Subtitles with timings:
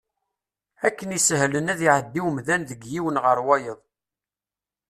[0.87, 3.79] Akken isehlen ad iɛeddi umdan deg yiwen ɣer wayeḍ.